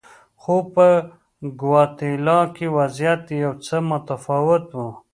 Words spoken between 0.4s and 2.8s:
خو په ګواتیلا کې